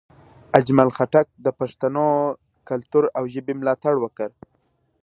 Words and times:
اجمل 0.59 0.89
خټک 0.97 1.27
د 1.45 1.47
پښتنو 1.59 2.07
کلتور 2.69 3.03
او 3.17 3.23
ژبې 3.33 3.53
ملاتړ 3.61 3.93
وکړ. 3.99 4.29